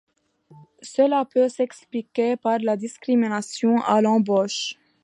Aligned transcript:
Cela 0.81 1.25
peut 1.25 1.47
s'expliquer 1.47 2.35
par 2.35 2.57
la 2.57 2.75
discrimination 2.75 3.77
à 3.83 4.01
l'embauche. 4.01 4.73